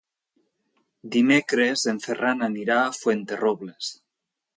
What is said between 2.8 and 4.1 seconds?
a Fuenterrobles.